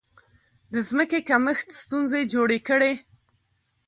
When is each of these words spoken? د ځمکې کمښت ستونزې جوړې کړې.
د 0.73 0.75
ځمکې 0.89 1.19
کمښت 1.29 1.67
ستونزې 1.81 2.21
جوړې 2.33 2.59
کړې. 2.67 2.93